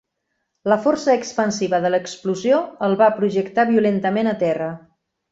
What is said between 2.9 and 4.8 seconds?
va projectar violentament a terra.